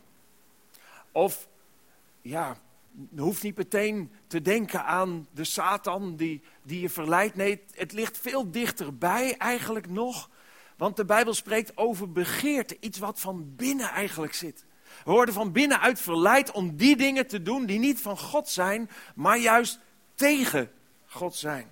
[1.12, 1.48] Of,
[2.22, 2.56] ja,
[3.10, 7.34] je hoeft niet meteen te denken aan de Satan die, die je verleidt.
[7.36, 10.30] Nee, het ligt veel dichterbij eigenlijk nog.
[10.76, 14.64] Want de Bijbel spreekt over begeerte, iets wat van binnen eigenlijk zit.
[15.04, 18.90] We worden van binnenuit verleid om die dingen te doen die niet van God zijn,
[19.14, 19.78] maar juist
[20.14, 20.70] tegen
[21.06, 21.70] God zijn.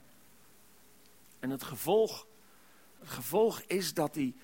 [1.39, 2.27] En het gevolg,
[2.99, 4.35] het gevolg is dat die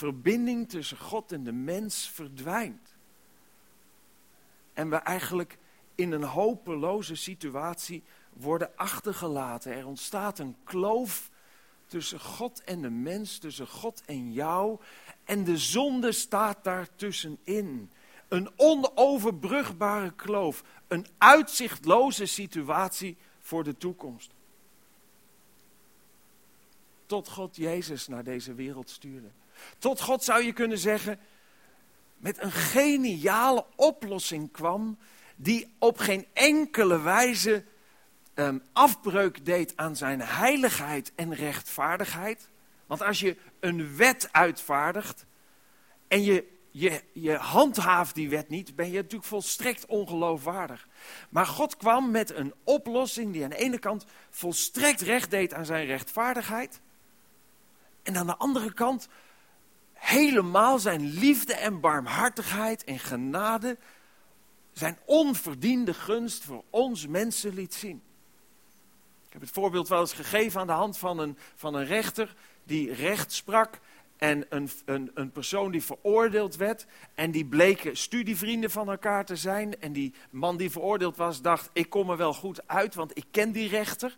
[0.00, 2.94] verbinding tussen God en de mens verdwijnt.
[4.72, 5.58] En we eigenlijk
[5.94, 9.72] in een hopeloze situatie worden achtergelaten.
[9.72, 11.30] Er ontstaat een kloof
[11.86, 14.78] tussen God en de mens, tussen God en jou.
[15.24, 17.90] En de zonde staat daar tussenin.
[18.28, 20.64] Een onoverbrugbare kloof.
[20.88, 24.30] Een uitzichtloze situatie voor de toekomst.
[27.06, 29.28] Tot God Jezus naar deze wereld stuurde.
[29.78, 31.18] Tot God zou je kunnen zeggen,
[32.16, 34.98] met een geniale oplossing kwam,
[35.36, 37.64] die op geen enkele wijze
[38.34, 42.48] um, afbreuk deed aan zijn heiligheid en rechtvaardigheid.
[42.86, 45.26] Want als je een wet uitvaardigt
[46.08, 50.88] en je, je, je handhaaft die wet niet, ben je natuurlijk volstrekt ongeloofwaardig.
[51.28, 55.66] Maar God kwam met een oplossing die aan de ene kant volstrekt recht deed aan
[55.66, 56.80] zijn rechtvaardigheid.
[58.02, 59.08] En aan de andere kant
[60.00, 63.78] helemaal zijn liefde en barmhartigheid en genade,
[64.72, 68.02] zijn onverdiende gunst voor ons mensen liet zien.
[69.26, 72.34] Ik heb het voorbeeld wel eens gegeven aan de hand van een, van een rechter
[72.64, 73.80] die recht sprak
[74.16, 76.86] en een, een, een persoon die veroordeeld werd.
[77.14, 79.80] En die bleken studievrienden van elkaar te zijn.
[79.80, 83.24] En die man die veroordeeld was dacht, ik kom er wel goed uit, want ik
[83.30, 84.16] ken die rechter.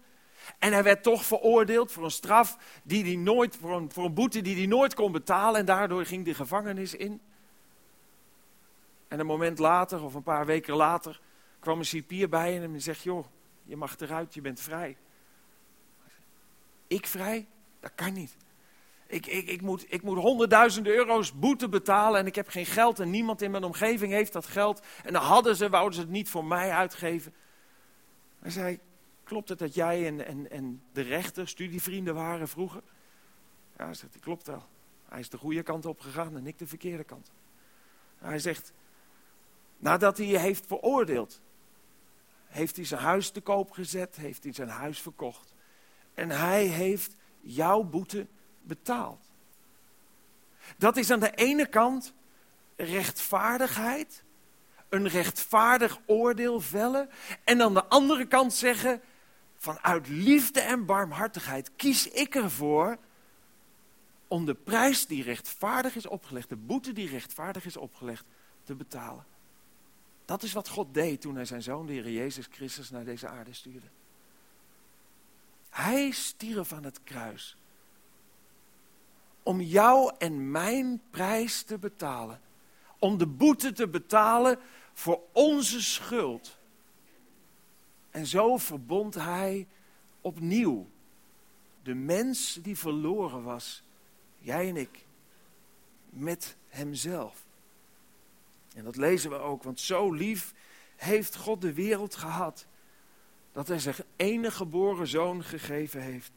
[0.59, 4.15] En hij werd toch veroordeeld voor een straf die hij nooit, voor een, voor een
[4.15, 5.61] boete die hij nooit kon betalen.
[5.61, 7.21] En daardoor ging de gevangenis in.
[9.09, 11.21] En een moment later, of een paar weken later,
[11.59, 13.25] kwam een cipier bij hem en zegt, joh,
[13.65, 14.97] je mag eruit, je bent vrij.
[16.87, 17.47] Ik vrij?
[17.81, 18.37] Dat kan niet.
[19.07, 23.01] Ik, ik, ik, moet, ik moet honderdduizenden euro's boete betalen en ik heb geen geld
[23.01, 24.83] en niemand in mijn omgeving heeft dat geld.
[25.05, 27.35] En dan hadden ze, wouden ze het niet voor mij uitgeven.
[28.41, 28.79] Hij zei,
[29.25, 32.83] klopt het dat jij en, en, en de rechter studievrienden waren vroeger?
[33.79, 34.63] Ja, zegt klopt wel.
[35.09, 37.31] Hij is de goede kant op gegaan en ik de verkeerde kant.
[38.19, 38.73] Hij zegt,
[39.79, 41.41] nadat hij je heeft veroordeeld,
[42.47, 45.55] heeft hij zijn huis te koop gezet, heeft hij zijn huis verkocht.
[46.15, 48.27] En hij heeft jouw boete
[48.63, 49.31] betaald.
[50.77, 52.15] Dat is aan de ene kant
[52.77, 54.25] rechtvaardigheid,
[54.89, 57.09] een rechtvaardig oordeel vellen.
[57.45, 59.03] En aan de andere kant zeggen,
[59.63, 62.99] vanuit liefde en barmhartigheid kies ik ervoor
[64.29, 68.25] om de prijs die rechtvaardig is opgelegd, de boete die rechtvaardig is opgelegd,
[68.65, 69.25] te betalen.
[70.25, 73.29] Dat is wat God deed toen hij zijn zoon, de Heer Jezus Christus, naar deze
[73.29, 73.87] aarde stuurde.
[75.71, 77.57] Hij stierf aan het kruis
[79.43, 82.41] om jou en mijn prijs te betalen.
[82.99, 84.59] Om de boete te betalen
[84.93, 86.61] voor onze schuld.
[88.13, 89.67] En zo verbond hij
[90.21, 90.89] opnieuw
[91.83, 93.83] de mens die verloren was,
[94.39, 95.07] jij en ik,
[96.09, 97.47] met hemzelf.
[98.75, 100.55] En dat lezen we ook, want zo lief
[100.97, 102.67] heeft God de wereld gehad,
[103.53, 106.33] dat hij zijn enige geboren zoon gegeven heeft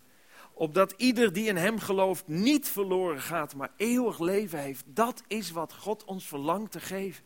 [0.55, 4.83] opdat ieder die in hem gelooft niet verloren gaat, maar eeuwig leven heeft.
[4.87, 7.23] Dat is wat God ons verlangt te geven.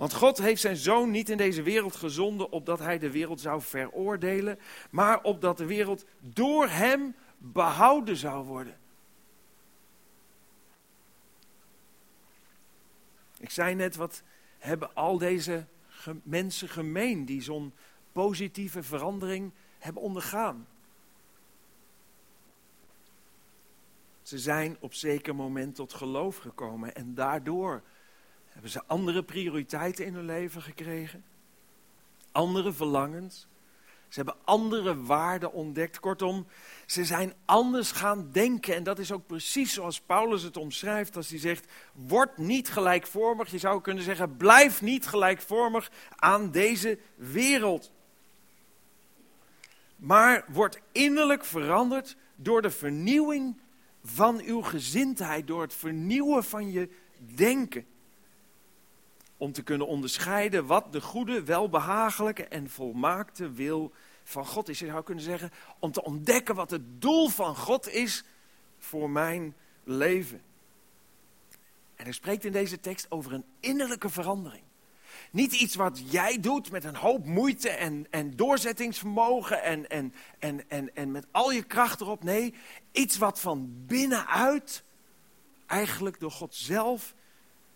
[0.00, 3.62] Want God heeft zijn zoon niet in deze wereld gezonden opdat hij de wereld zou
[3.62, 4.58] veroordelen,
[4.90, 8.78] maar opdat de wereld door hem behouden zou worden.
[13.38, 14.22] Ik zei net, wat
[14.58, 15.66] hebben al deze
[16.22, 17.74] mensen gemeen die zo'n
[18.12, 20.66] positieve verandering hebben ondergaan?
[24.22, 27.82] Ze zijn op zeker moment tot geloof gekomen en daardoor
[28.50, 31.24] hebben ze andere prioriteiten in hun leven gekregen.
[32.32, 33.46] Andere verlangens.
[34.08, 36.00] Ze hebben andere waarden ontdekt.
[36.00, 36.46] Kortom,
[36.86, 38.74] ze zijn anders gaan denken.
[38.74, 43.50] En dat is ook precies zoals Paulus het omschrijft als hij zegt: Word niet gelijkvormig.
[43.50, 47.92] Je zou kunnen zeggen: Blijf niet gelijkvormig aan deze wereld.
[49.96, 53.56] Maar word innerlijk veranderd door de vernieuwing
[54.04, 56.88] van uw gezindheid, door het vernieuwen van je
[57.34, 57.86] denken.
[59.40, 64.78] Om te kunnen onderscheiden wat de goede, welbehagelijke en volmaakte wil van God is.
[64.78, 68.24] Je zou kunnen zeggen, om te ontdekken wat het doel van God is
[68.78, 70.42] voor mijn leven.
[71.96, 74.62] En hij spreekt in deze tekst over een innerlijke verandering.
[75.30, 80.68] Niet iets wat jij doet met een hoop moeite en, en doorzettingsvermogen en, en, en,
[80.68, 82.24] en, en met al je kracht erop.
[82.24, 82.54] Nee,
[82.92, 84.84] iets wat van binnenuit
[85.66, 87.14] eigenlijk door God zelf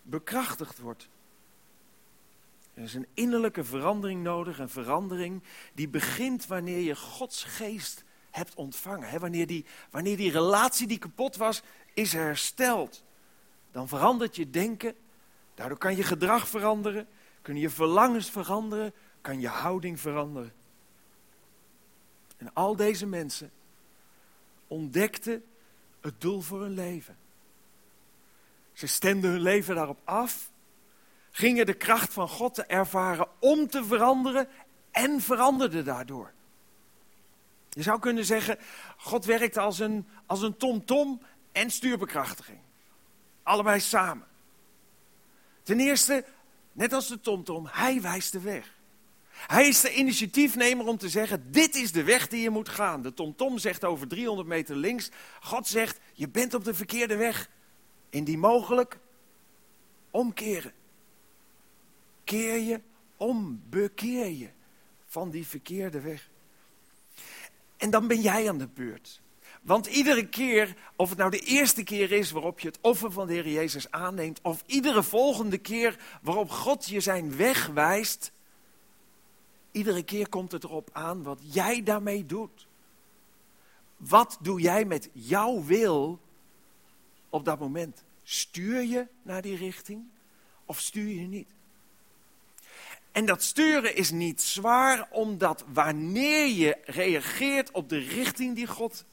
[0.03, 1.09] bekrachtigd wordt.
[2.75, 5.43] Er is een innerlijke verandering nodig, een verandering
[5.75, 9.21] die begint wanneer je Gods geest hebt ontvangen.
[9.21, 11.63] Wanneer, die, wanneer die relatie die kapot was,
[11.95, 13.05] is hersteld.
[13.71, 14.95] Dan verandert je denken,
[15.55, 17.09] daardoor kan je gedrag veranderen,
[17.45, 18.93] Kun je verlangens veranderen?
[19.21, 20.53] Kan je houding veranderen?
[22.37, 23.51] En al deze mensen
[24.67, 25.45] ontdekten
[26.01, 27.17] het doel voor hun leven.
[28.73, 30.51] Ze stemden hun leven daarop af,
[31.37, 34.49] gingen de kracht van God te ervaren om te veranderen
[34.91, 36.33] en veranderden daardoor.
[37.69, 38.59] Je zou kunnen zeggen,
[38.97, 42.59] God werkt als een, als een tom-tom en stuurbekrachtiging.
[43.43, 44.27] Allebei samen.
[45.63, 46.25] Ten eerste,
[46.75, 48.73] Net als de TomTom, hij wijst de weg.
[49.31, 53.03] Hij is de initiatiefnemer om te zeggen, dit is de weg die je moet gaan.
[53.03, 57.49] De TomTom zegt over 300 meter links, God zegt, je bent op de verkeerde weg.
[58.11, 58.99] Indien mogelijk,
[60.11, 60.73] omkeren.
[62.25, 62.81] Keer je
[63.17, 64.49] om, bekeer je
[65.07, 66.31] van die verkeerde weg.
[67.77, 69.23] En dan ben jij aan de beurt.
[69.63, 73.27] Want iedere keer, of het nou de eerste keer is waarop je het offer van
[73.27, 78.33] de Heer Jezus aanneemt, of iedere volgende keer waarop God je zijn weg wijst,
[79.71, 82.67] iedere keer komt het erop aan wat jij daarmee doet.
[83.97, 86.21] Wat doe jij met jouw wil
[87.29, 88.05] op dat moment?
[88.23, 90.05] Stuur je naar die richting
[90.65, 91.54] of stuur je niet?
[93.15, 99.05] En dat sturen is niet zwaar, omdat wanneer je reageert op de richting die God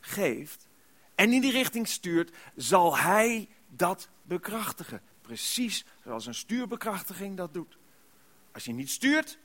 [0.00, 0.68] geeft
[1.14, 5.00] en in die richting stuurt, zal Hij dat bekrachtigen.
[5.20, 7.78] Precies zoals een stuurbekrachtiging dat doet.
[8.52, 9.38] Als je niet stuurt,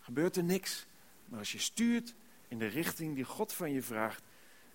[0.00, 0.86] gebeurt er niks.
[1.24, 2.14] Maar als je stuurt
[2.48, 4.22] in de richting die God van je vraagt,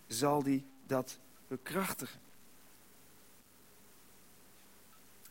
[0.08, 2.20] zal die dat bekrachtigen.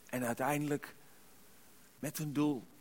[0.06, 0.94] En uiteindelijk
[1.98, 2.72] met een doel.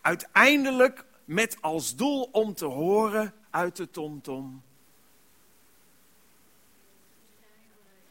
[0.00, 4.62] Uiteindelijk met als doel om te horen uit de tomtom.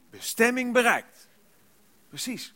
[0.10, 1.30] Bestemming bereikt.
[2.10, 2.54] Precies.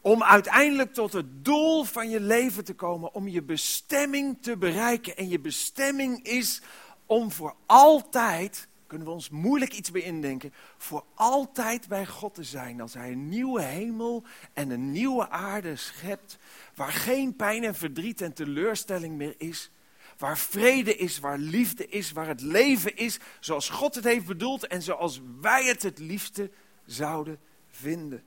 [0.00, 5.16] Om uiteindelijk tot het doel van je leven te komen, om je bestemming te bereiken.
[5.16, 6.62] En je bestemming is
[7.06, 12.42] om voor altijd, kunnen we ons moeilijk iets bij indenken, voor altijd bij God te
[12.42, 12.80] zijn.
[12.80, 16.38] Als Hij een nieuwe hemel en een nieuwe aarde schept,
[16.74, 19.70] waar geen pijn en verdriet en teleurstelling meer is.
[20.18, 24.66] Waar vrede is, waar liefde is, waar het leven is zoals God het heeft bedoeld
[24.66, 26.50] en zoals wij het het liefste
[26.84, 27.38] zouden
[27.70, 28.22] vinden.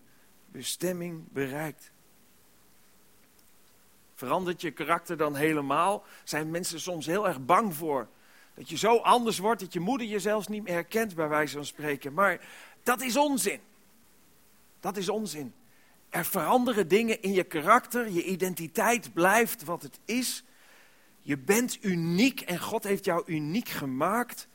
[0.52, 1.92] Bestemming bereikt.
[4.16, 6.04] Verandert je karakter dan helemaal?
[6.24, 8.08] Zijn mensen soms heel erg bang voor?
[8.56, 11.56] Dat je zo anders wordt dat je moeder je zelfs niet meer herkent, bij wijze
[11.56, 12.14] van spreken.
[12.14, 12.40] Maar
[12.84, 13.60] dat is onzin.
[14.80, 15.54] Dat is onzin.
[16.10, 20.44] Er veranderen dingen in je karakter, je identiteit blijft wat het is.
[21.22, 24.48] Je bent uniek en God heeft jou uniek gemaakt.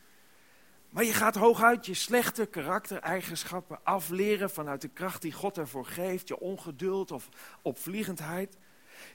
[0.91, 6.29] Maar je gaat hooguit je slechte karaktereigenschappen afleren vanuit de kracht die God ervoor geeft.
[6.29, 7.29] Je ongeduld of
[7.63, 8.57] opvliegendheid.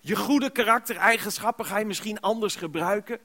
[0.02, 3.20] Je goede karaktereigenschappen ga je misschien anders gebruiken.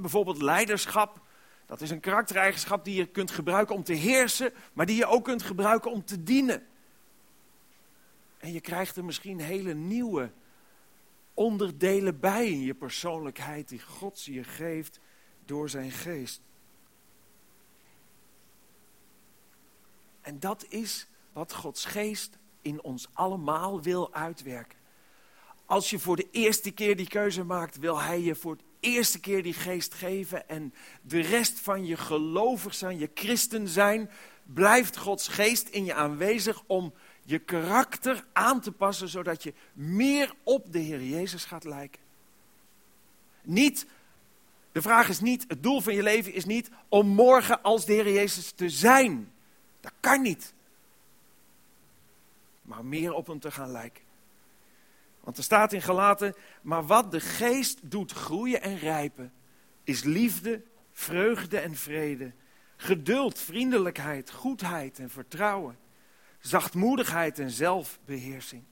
[0.00, 1.20] Bijvoorbeeld leiderschap.
[1.66, 5.24] Dat is een karaktereigenschap die je kunt gebruiken om te heersen, maar die je ook
[5.24, 6.66] kunt gebruiken om te dienen.
[8.38, 10.32] En je krijgt er misschien hele nieuwe
[11.34, 15.00] onderdelen bij in je persoonlijkheid die God je geeft
[15.44, 16.40] door zijn geest.
[20.20, 24.78] En dat is wat Gods geest in ons allemaal wil uitwerken.
[25.66, 29.20] Als je voor de eerste keer die keuze maakt, wil Hij je voor de eerste
[29.20, 30.48] keer die geest geven.
[30.48, 34.10] En de rest van je gelovig zijn, je christen zijn,
[34.42, 40.34] blijft Gods geest in je aanwezig om je karakter aan te passen, zodat je meer
[40.42, 42.00] op de Heer Jezus gaat lijken.
[43.42, 43.86] Niet,
[44.72, 47.92] de vraag is niet, het doel van je leven is niet om morgen als de
[47.92, 49.32] Heer Jezus te zijn.
[49.80, 50.52] Dat kan niet.
[52.62, 54.03] Maar meer op hem te gaan lijken.
[55.24, 59.32] Want er staat in Galaten, maar wat de geest doet groeien en rijpen,
[59.84, 62.32] is liefde, vreugde en vrede,
[62.76, 65.78] geduld, vriendelijkheid, goedheid en vertrouwen
[66.44, 68.64] zachtmoedigheid en zelfbeheersing.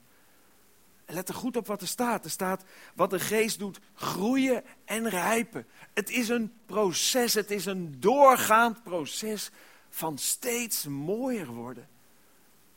[1.06, 2.24] Let er goed op wat er staat.
[2.24, 5.66] Er staat wat de geest doet, groeien en rijpen.
[5.94, 9.50] Het is een proces, het is een doorgaand proces
[9.88, 11.88] van steeds mooier worden.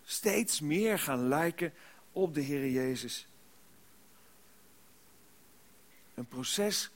[0.03, 1.73] Steeds meer gaan lijken
[2.11, 3.27] op de Heer Jezus.
[6.15, 6.89] Een proces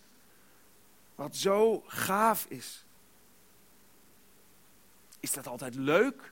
[1.15, 2.86] wat zo gaaf is.
[5.19, 6.32] Is dat altijd leuk?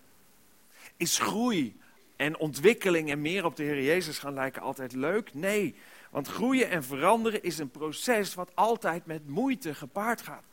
[0.97, 1.80] Is groei
[2.15, 5.34] en ontwikkeling en meer op de Heer Jezus gaan lijken altijd leuk?
[5.34, 5.76] Nee,
[6.10, 10.43] want groeien en veranderen is een proces wat altijd met moeite gepaard gaat.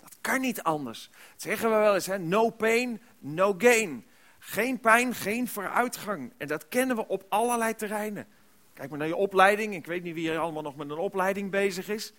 [0.00, 1.10] Dat kan niet anders.
[1.12, 2.18] Dat zeggen we wel eens, hè?
[2.18, 4.06] no pain, no gain.
[4.38, 6.32] Geen pijn, geen vooruitgang.
[6.36, 8.26] En dat kennen we op allerlei terreinen.
[8.74, 9.74] Kijk maar naar je opleiding.
[9.74, 12.12] Ik weet niet wie er allemaal nog met een opleiding bezig is.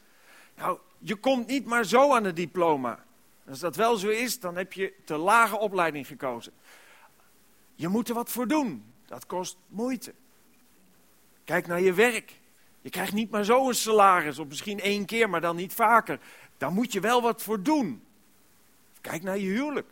[0.56, 3.06] Nou, je komt niet maar zo aan het diploma.
[3.48, 6.54] Als dat wel zo is, dan heb je te lage opleiding gekozen.
[7.76, 8.86] Je moet er wat voor doen.
[9.06, 10.14] Dat kost moeite.
[11.44, 12.40] Kijk naar je werk.
[12.82, 16.20] Je krijgt niet maar zo een salaris, of misschien één keer, maar dan niet vaker.
[16.58, 18.04] Daar moet je wel wat voor doen.
[19.02, 19.88] Kijk naar je huwelijk.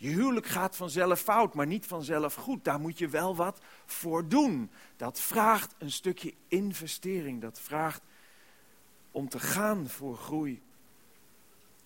[0.00, 2.64] Je huwelijk gaat vanzelf fout, maar niet vanzelf goed.
[2.64, 4.70] Daar moet je wel wat voor doen.
[4.96, 7.40] Dat vraagt een stukje investering.
[7.40, 8.02] Dat vraagt
[9.10, 10.62] om te gaan voor groei.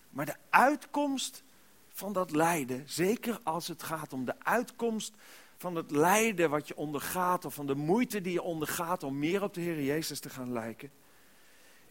[0.09, 1.43] Maar de uitkomst
[1.87, 5.13] van dat lijden, zeker als het gaat om de uitkomst
[5.57, 9.43] van het lijden wat je ondergaat, of van de moeite die je ondergaat om meer
[9.43, 10.91] op de Heer Jezus te gaan lijken,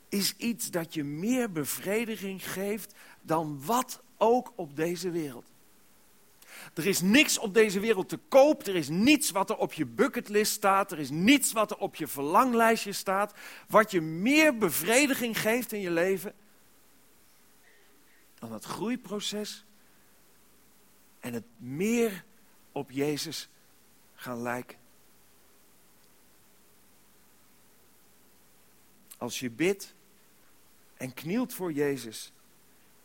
[0.08, 5.51] is iets dat je meer bevrediging geeft dan wat ook op deze wereld.
[6.74, 8.66] Er is niks op deze wereld te koop.
[8.66, 10.92] Er is niets wat er op je bucketlist staat.
[10.92, 13.34] Er is niets wat er op je verlanglijstje staat.
[13.68, 16.34] Wat je meer bevrediging geeft in je leven.
[18.38, 19.64] Dan het groeiproces.
[21.20, 22.24] En het meer
[22.72, 23.48] op Jezus
[24.14, 24.78] gaan lijken.
[29.18, 29.94] Als je bidt
[30.96, 32.32] en knielt voor Jezus,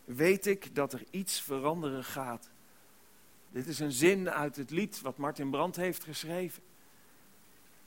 [0.06, 2.50] weet ik dat er iets veranderen gaat.
[3.52, 6.64] Dit is een zin uit het lied wat Martin Brandt heeft geschreven.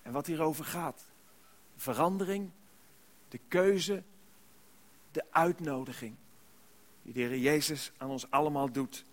[0.03, 1.05] En wat hierover gaat.
[1.77, 2.51] Verandering,
[3.29, 4.03] de keuze,
[5.13, 6.15] de uitnodiging.
[7.03, 9.05] Die de Heer Jezus aan ons allemaal doet.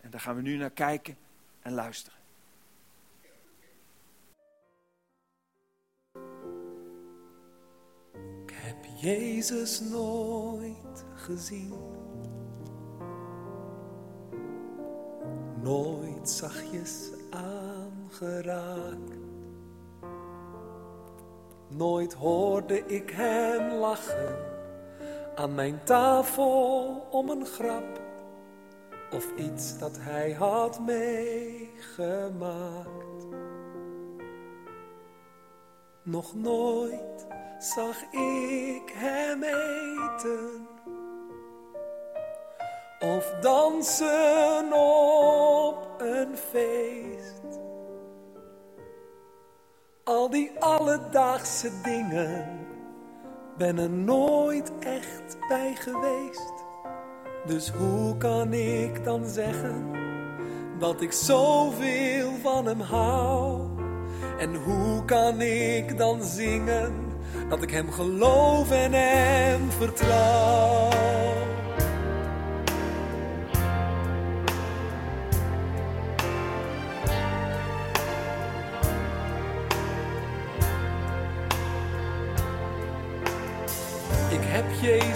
[0.00, 1.16] En daar gaan we nu naar kijken
[1.60, 2.18] en luisteren.
[8.42, 11.95] Ik heb Jezus nooit gezien.
[15.66, 19.18] Nooit zachtjes aangeraakt.
[21.68, 24.36] Nooit hoorde ik hem lachen
[25.34, 28.00] aan mijn tafel om een grap
[29.10, 32.06] of iets dat hij had meegemaakt.
[36.02, 37.26] Nog nooit
[37.58, 40.75] zag ik hem eten
[43.00, 47.60] of dansen op een feest.
[50.04, 52.66] Al die alledaagse dingen
[53.56, 56.52] ben er nooit echt bij geweest.
[57.46, 59.90] Dus hoe kan ik dan zeggen
[60.78, 63.60] dat ik zoveel van hem hou?
[64.38, 66.94] En hoe kan ik dan zingen
[67.48, 71.25] dat ik hem geloof en hem vertrouw?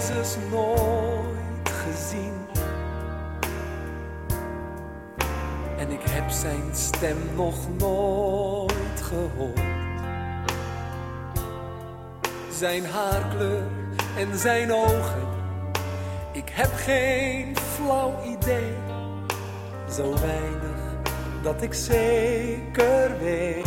[0.01, 2.33] Jezus nooit gezien.
[5.77, 9.59] En ik heb zijn stem nog nooit gehoord.
[12.51, 13.63] Zijn haarkleur
[14.17, 15.27] en zijn ogen.
[16.31, 18.73] Ik heb geen flauw idee.
[19.91, 20.95] Zo weinig
[21.41, 23.65] dat ik zeker weet.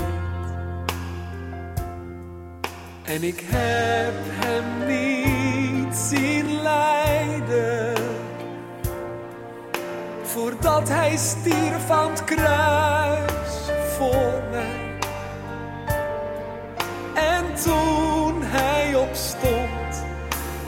[3.05, 5.34] En ik heb hem niet
[5.97, 7.95] zien lijden.
[10.23, 14.99] Voordat hij stierf aan het kruis voor mij.
[17.15, 20.05] En toen hij opstond,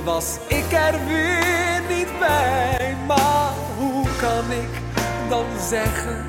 [0.05, 2.97] was ik er weer niet bij.
[3.07, 4.81] Maar hoe kan ik
[5.29, 6.25] dan zeggen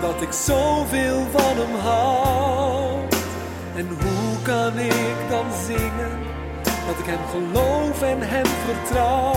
[0.00, 3.00] dat ik zoveel van hem hou?
[3.76, 6.13] En hoe kan ik dan zingen
[7.04, 9.34] ik hem geloof en hem vertrouw?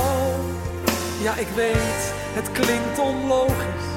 [1.21, 3.89] Ja, ik weet, het klinkt onlogisch.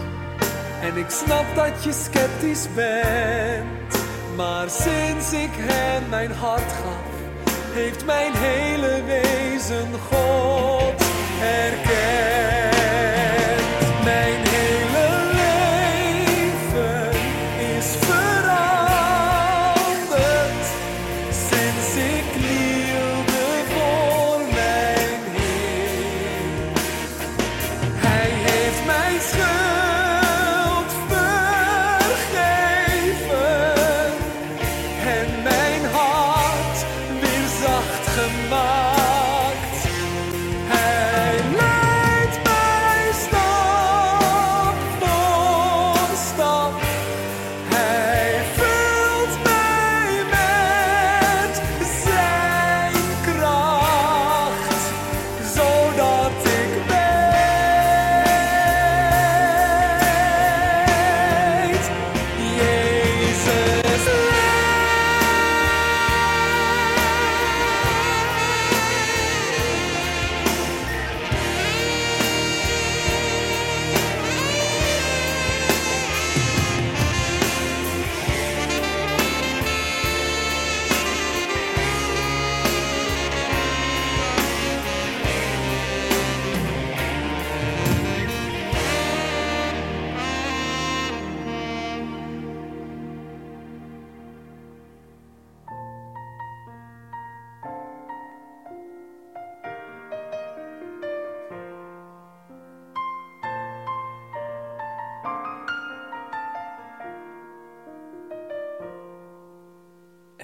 [0.81, 4.05] En ik snap dat je sceptisch bent.
[4.37, 11.03] Maar sinds ik hem mijn hart gaf, heeft mijn hele wezen God
[11.39, 12.70] herkend.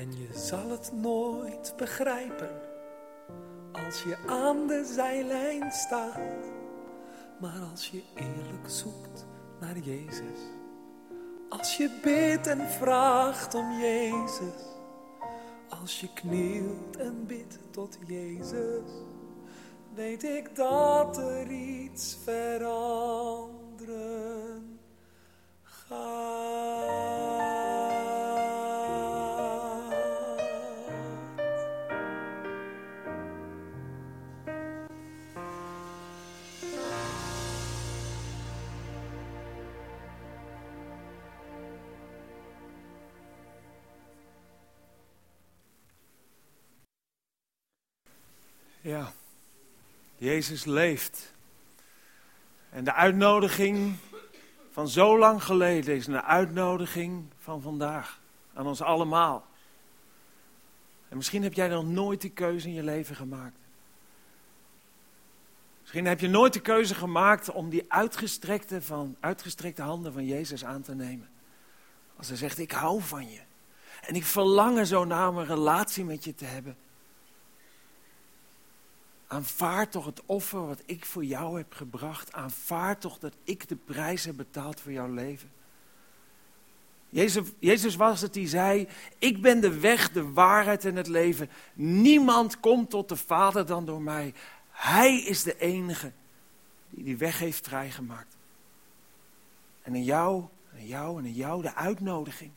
[0.07, 2.51] En je zal het nooit begrijpen
[3.73, 6.19] als je aan de zijlijn staat.
[7.41, 9.27] Maar als je eerlijk zoekt
[9.61, 10.41] naar Jezus,
[11.49, 14.63] als je bidt en vraagt om Jezus,
[15.69, 18.91] als je knielt en bidt tot Jezus,
[19.95, 24.06] weet ik dat er iets veranderen
[50.37, 51.35] Jezus leeft.
[52.71, 53.95] En de uitnodiging
[54.71, 58.21] van zo lang geleden is een uitnodiging van vandaag.
[58.55, 59.47] Aan ons allemaal.
[61.09, 63.59] En misschien heb jij nog nooit die keuze in je leven gemaakt.
[65.81, 70.65] Misschien heb je nooit de keuze gemaakt om die uitgestrekte, van, uitgestrekte handen van Jezus
[70.65, 71.29] aan te nemen.
[72.17, 73.41] Als hij zegt, ik hou van je.
[74.01, 76.77] En ik verlang er zo naar om een relatie met je te hebben.
[79.27, 82.33] Aanvaard toch het offer wat ik voor jou heb gebracht.
[82.33, 85.51] Aanvaard toch dat ik de prijs heb betaald voor jouw leven.
[87.09, 91.51] Jezus, Jezus was het die zei, ik ben de weg, de waarheid en het leven.
[91.75, 94.35] Niemand komt tot de Vader dan door mij.
[94.71, 96.13] Hij is de enige
[96.91, 98.37] die die weg heeft vrijgemaakt.
[99.83, 102.51] En in jou, in jou en in jou de uitnodiging.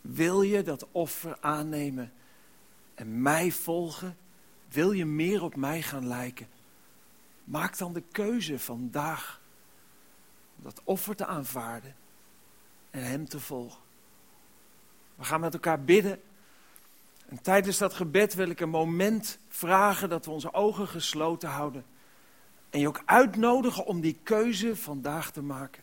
[0.00, 2.12] Wil je dat offer aannemen
[2.94, 4.16] en mij volgen?
[4.70, 6.48] Wil je meer op mij gaan lijken?
[7.44, 9.40] Maak dan de keuze vandaag
[10.56, 11.96] om dat offer te aanvaarden
[12.90, 13.80] en Hem te volgen.
[15.14, 16.20] We gaan met elkaar bidden.
[17.28, 21.84] En tijdens dat gebed wil ik een moment vragen dat we onze ogen gesloten houden.
[22.70, 25.82] En je ook uitnodigen om die keuze vandaag te maken.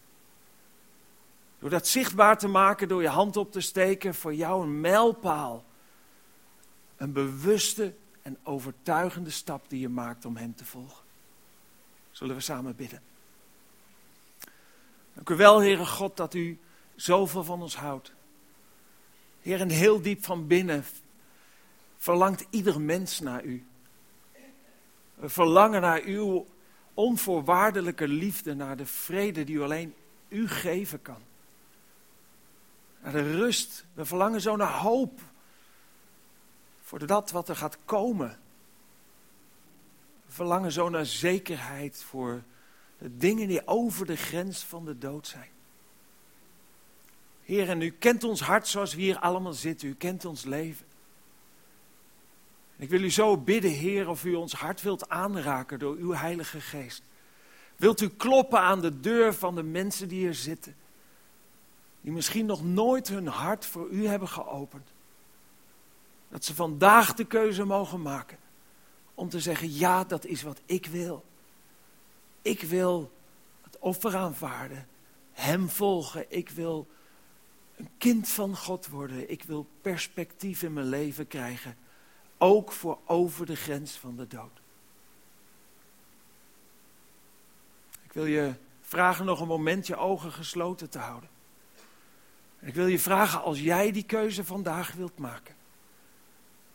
[1.60, 5.66] Door dat zichtbaar te maken, door je hand op te steken, voor jou een mijlpaal.
[6.98, 7.94] Een bewuste
[8.28, 11.04] en overtuigende stap die je maakt om Hem te volgen.
[12.12, 13.02] Zullen we samen bidden?
[15.14, 16.60] Dank u wel, Heere God, dat u
[16.96, 18.14] zoveel van ons houdt.
[19.42, 20.86] Heer, en heel diep van binnen
[21.98, 23.66] verlangt ieder mens naar u.
[25.16, 26.48] We verlangen naar uw
[26.94, 29.94] onvoorwaardelijke liefde, naar de vrede die u alleen
[30.28, 31.22] u geven kan.
[33.02, 33.86] Naar de rust.
[33.94, 35.22] We verlangen zo naar hoop
[36.88, 38.40] voor dat wat er gaat komen.
[40.28, 42.44] Verlangen zo naar zekerheid voor
[42.98, 45.50] de dingen die over de grens van de dood zijn.
[47.44, 49.88] Heer, en u kent ons hart zoals we hier allemaal zitten.
[49.88, 50.86] U kent ons leven.
[52.78, 56.62] Ik wil u zo bidden, Heer, of u ons hart wilt aanraken door uw Heilige
[56.62, 57.04] Geest.
[57.76, 60.76] Wilt u kloppen aan de deur van de mensen die hier zitten,
[62.02, 64.96] die misschien nog nooit hun hart voor u hebben geopend.
[66.30, 68.38] Dat ze vandaag de keuze mogen maken
[69.14, 71.26] om te zeggen, ja, dat is wat ik wil.
[72.42, 73.12] Ik wil
[73.62, 74.88] het offer aanvaarden,
[75.32, 76.26] Hem volgen.
[76.28, 76.88] Ik wil
[77.76, 79.30] een kind van God worden.
[79.32, 81.78] Ik wil perspectief in mijn leven krijgen,
[82.38, 84.62] ook voor over de grens van de dood.
[88.04, 91.30] Ik wil je vragen nog een moment je ogen gesloten te houden.
[92.60, 95.56] Ik wil je vragen, als jij die keuze vandaag wilt maken,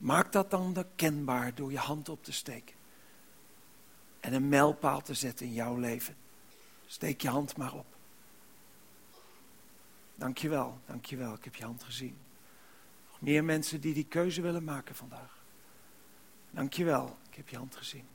[0.03, 2.75] maak dat dan kenbaar door je hand op te steken.
[4.21, 6.17] En een mijlpaal te zetten in jouw leven.
[6.87, 7.87] Steek je hand maar op.
[10.15, 12.17] Dankjewel, dankjewel, ik heb je hand gezien.
[13.11, 15.39] Nog meer mensen die die keuze willen maken vandaag.
[16.51, 18.07] Dankjewel, ik heb je hand gezien.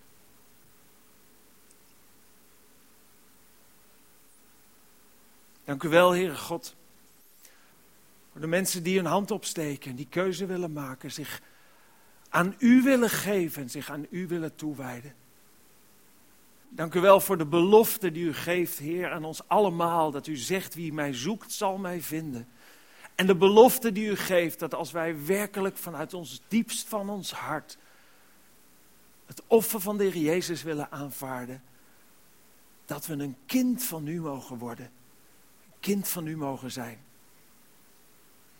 [5.63, 6.75] Dank u wel, Heere God.
[8.31, 11.41] Voor de mensen die hun hand opsteken, die keuze willen maken, zich
[12.29, 15.13] aan u willen geven en zich aan u willen toewijden.
[16.69, 20.11] Dank u wel voor de belofte die u geeft, Heer, aan ons allemaal.
[20.11, 22.47] Dat u zegt, wie mij zoekt, zal mij vinden.
[23.15, 27.31] En de belofte die u geeft, dat als wij werkelijk vanuit ons diepst van ons
[27.31, 27.77] hart
[29.27, 31.63] het offer van de Heer Jezus willen aanvaarden,
[32.85, 34.85] dat we een kind van u mogen worden.
[34.85, 36.99] Een kind van u mogen zijn.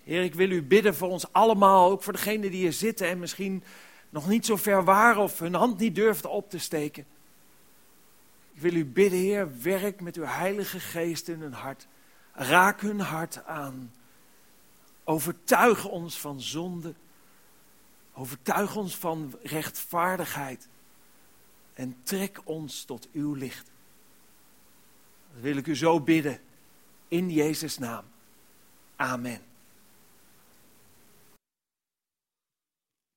[0.08, 3.20] Heer, ik wil u bidden voor ons allemaal, ook voor degenen die hier zitten en
[3.20, 3.64] misschien
[4.10, 7.06] nog niet zo ver waren of hun hand niet durfden op te steken.
[8.54, 11.88] Ik wil u bidden, Heer, werk met uw Heilige Geest in hun hart.
[12.34, 13.94] Raak hun hart aan.
[15.04, 16.94] Overtuig ons van zonde.
[18.14, 20.68] Overtuig ons van rechtvaardigheid.
[21.74, 23.72] En trek ons tot uw licht.
[25.34, 26.40] Dat wil ik u zo bidden.
[27.08, 28.04] In Jezus' naam.
[28.96, 29.47] Amen.